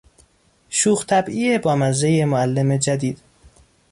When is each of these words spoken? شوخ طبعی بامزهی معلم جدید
شوخ 0.69 1.05
طبعی 1.05 1.57
بامزهی 1.57 2.25
معلم 2.25 2.77
جدید 2.77 3.19